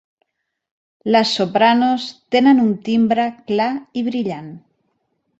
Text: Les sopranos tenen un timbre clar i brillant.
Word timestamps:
Les 1.15 1.33
sopranos 1.39 2.07
tenen 2.35 2.61
un 2.63 2.71
timbre 2.87 3.25
clar 3.51 3.67
i 4.01 4.03
brillant. 4.09 4.49